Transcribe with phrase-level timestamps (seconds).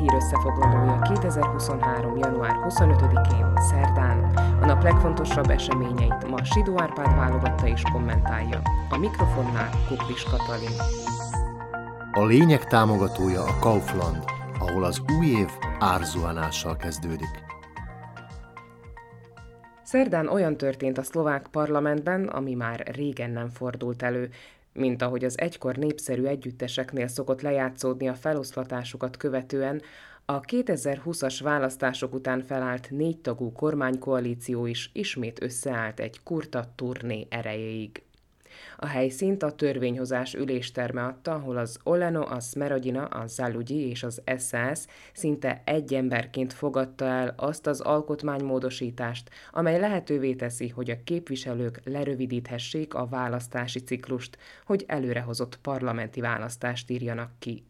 [0.00, 2.16] hírösszefoglalója 2023.
[2.16, 4.24] január 25-én, szerdán.
[4.60, 8.62] A nap legfontosabb eseményeit ma Sidó Árpád válogatta és kommentálja.
[8.90, 10.76] A mikrofonnál Kuklis Katalin.
[12.12, 14.24] A lényeg támogatója a Kaufland,
[14.58, 15.48] ahol az új év
[15.78, 17.44] árzuhanással kezdődik.
[19.82, 24.30] Szerdán olyan történt a szlovák parlamentben, ami már régen nem fordult elő
[24.72, 29.82] mint ahogy az egykor népszerű együtteseknél szokott lejátszódni a feloszlatásukat követően,
[30.24, 38.02] a 2020-as választások után felállt négytagú kormánykoalíció is ismét összeállt egy kurta turné erejéig.
[38.76, 44.22] A helyszínt a törvényhozás ülésterme adta, ahol az Oleno, a Smerodina, a Zalugyi és az
[44.38, 51.80] SS szinte egy emberként fogadta el azt az alkotmánymódosítást, amely lehetővé teszi, hogy a képviselők
[51.84, 57.64] lerövidíthessék a választási ciklust, hogy előrehozott parlamenti választást írjanak ki.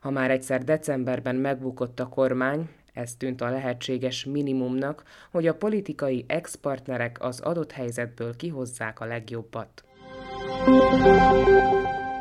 [0.00, 6.24] Ha már egyszer decemberben megbukott a kormány, ez tűnt a lehetséges minimumnak, hogy a politikai
[6.28, 9.84] ex-partnerek az adott helyzetből kihozzák a legjobbat.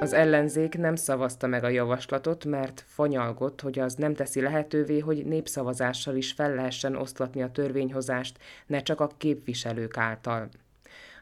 [0.00, 5.26] Az ellenzék nem szavazta meg a javaslatot, mert fanyalgott, hogy az nem teszi lehetővé, hogy
[5.26, 10.48] népszavazással is fel lehessen oszlatni a törvényhozást, ne csak a képviselők által.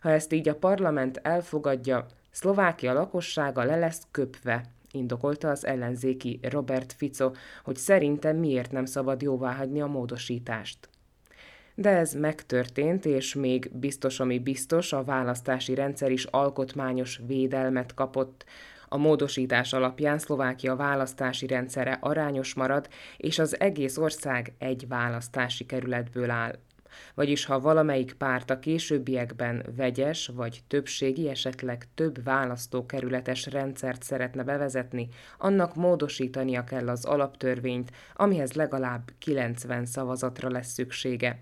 [0.00, 6.92] Ha ezt így a parlament elfogadja, Szlovákia lakossága le lesz köpve, indokolta az ellenzéki Robert
[6.92, 7.30] Fico,
[7.64, 10.88] hogy szerintem miért nem szabad jóváhagyni a módosítást.
[11.74, 18.44] De ez megtörtént, és még biztos, ami biztos, a választási rendszer is alkotmányos védelmet kapott.
[18.88, 26.30] A módosítás alapján Szlovákia választási rendszere arányos marad, és az egész ország egy választási kerületből
[26.30, 26.58] áll.
[27.14, 35.08] Vagyis ha valamelyik párt a későbbiekben vegyes vagy többségi, esetleg több választókerületes rendszert szeretne bevezetni,
[35.38, 41.38] annak módosítania kell az alaptörvényt, amihez legalább 90 szavazatra lesz szüksége.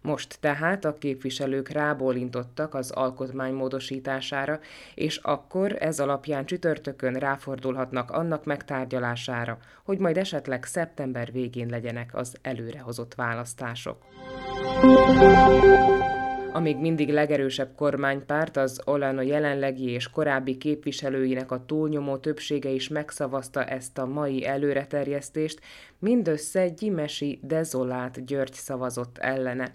[0.00, 4.60] Most tehát a képviselők rábólintottak az alkotmány módosítására,
[4.94, 12.36] és akkor ez alapján csütörtökön ráfordulhatnak annak megtárgyalására, hogy majd esetleg szeptember végén legyenek az
[12.42, 13.96] előrehozott választások.
[16.58, 22.88] A még mindig legerősebb kormánypárt, az Olano jelenlegi és korábbi képviselőinek a túlnyomó többsége is
[22.88, 25.60] megszavazta ezt a mai előreterjesztést,
[25.98, 29.74] mindössze Gyimesi Dezolát György szavazott ellene.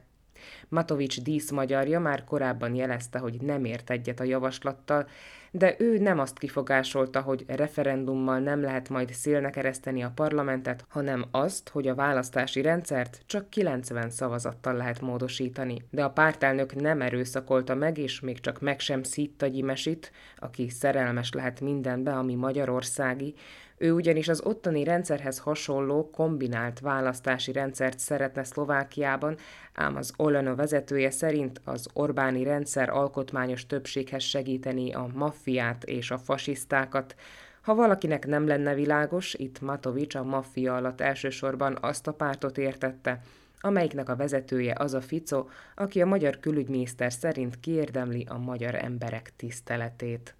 [0.69, 5.07] Matovics díszmagyarja már korábban jelezte, hogy nem ért egyet a javaslattal,
[5.55, 11.25] de ő nem azt kifogásolta, hogy referendummal nem lehet majd szélne kereszteni a parlamentet, hanem
[11.31, 15.81] azt, hogy a választási rendszert csak 90 szavazattal lehet módosítani.
[15.89, 21.31] De a pártelnök nem erőszakolta meg, és még csak meg sem szítta Gyimesit, aki szerelmes
[21.31, 23.33] lehet mindenbe, ami magyarországi,
[23.77, 29.37] ő ugyanis az ottani rendszerhez hasonló kombinált választási rendszert szeretne Szlovákiában,
[29.73, 36.17] ám az Olano vezetője szerint az Orbáni rendszer alkotmányos többséghez segíteni a maffiát és a
[36.17, 37.15] fasisztákat,
[37.61, 43.21] ha valakinek nem lenne világos, itt Matovics a maffia alatt elsősorban azt a pártot értette,
[43.59, 45.45] amelyiknek a vezetője az a Fico,
[45.75, 50.35] aki a magyar külügyminiszter szerint kiérdemli a magyar emberek tiszteletét.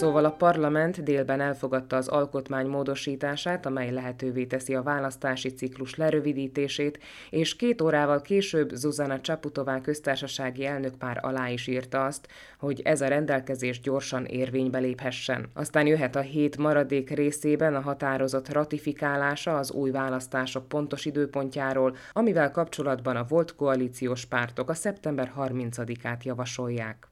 [0.00, 6.98] Szóval a parlament délben elfogadta az alkotmány módosítását, amely lehetővé teszi a választási ciklus lerövidítését,
[7.30, 12.28] és két órával később Zuzana Csaputová köztársasági elnök már alá is írta azt,
[12.58, 15.50] hogy ez a rendelkezés gyorsan érvénybe léphessen.
[15.54, 22.50] Aztán jöhet a hét maradék részében a határozott ratifikálása az új választások pontos időpontjáról, amivel
[22.50, 27.09] kapcsolatban a volt koalíciós pártok a szeptember 30-át javasolják.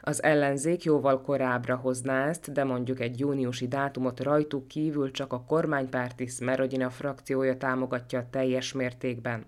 [0.00, 5.44] Az ellenzék jóval korábbra hozná ezt, de mondjuk egy júniusi dátumot rajtuk kívül csak a
[5.44, 9.46] kormánypárti Smerodina frakciója támogatja teljes mértékben.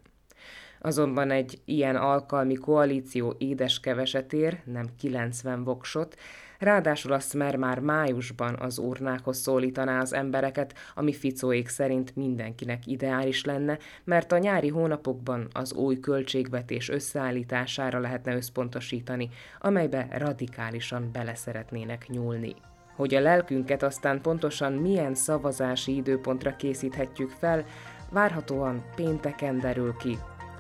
[0.81, 6.17] Azonban egy ilyen alkalmi koalíció édes kevesetér, nem 90 voksot,
[6.59, 13.45] Ráadásul a Smer már májusban az urnákhoz szólítaná az embereket, ami Ficóék szerint mindenkinek ideális
[13.45, 19.29] lenne, mert a nyári hónapokban az új költségvetés összeállítására lehetne összpontosítani,
[19.61, 22.55] amelybe radikálisan bele szeretnének nyúlni.
[22.97, 27.65] Hogy a lelkünket aztán pontosan milyen szavazási időpontra készíthetjük fel,
[28.11, 30.19] várhatóan pénteken derül ki,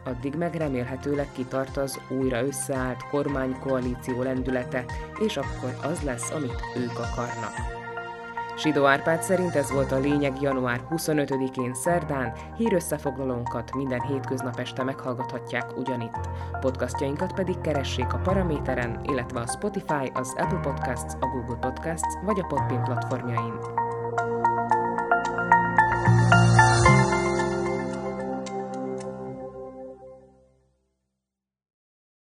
[0.08, 4.84] addig meg remélhetőleg kitart az újra összeállt kormánykoalíció lendülete,
[5.18, 7.76] és akkor az lesz, amit ők akarnak.
[8.56, 15.76] Sidó Árpád szerint ez volt a lényeg január 25-én szerdán, hírösszefoglalónkat minden hétköznap este meghallgathatják
[15.76, 16.28] ugyanitt.
[16.60, 22.40] Podcastjainkat pedig keressék a Paraméteren, illetve a Spotify, az Apple Podcasts, a Google Podcasts vagy
[22.40, 23.52] a Podbean platformjain.